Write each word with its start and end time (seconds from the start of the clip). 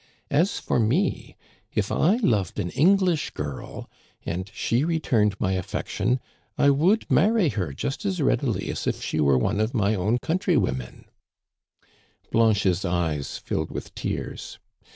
As 0.31 0.57
for 0.57 0.79
me, 0.79 1.35
if 1.75 1.91
I 1.91 2.15
loved 2.23 2.57
an 2.59 2.71
English 2.71 3.29
girl, 3.35 3.87
and 4.25 4.49
she 4.51 4.83
returned 4.83 5.39
my 5.39 5.51
affection, 5.51 6.19
I 6.57 6.71
would 6.71 7.05
marry 7.11 7.49
her 7.49 7.71
just 7.71 8.03
as 8.03 8.19
readily 8.19 8.71
as 8.71 8.87
if 8.87 8.99
she 9.03 9.19
were 9.19 9.37
one 9.37 9.59
of 9.59 9.75
my 9.75 9.93
own 9.93 10.17
countrywomen." 10.17 11.05
Digitized 11.05 11.83
by 11.83 11.83
VjOOQIC 11.85 12.31
CONCLUSION, 12.31 12.31
273 12.31 12.31
Blanche's 12.31 12.83
eyes 12.85 13.37
filled 13.37 13.69
with 13.69 13.93
tears. 13.93 14.59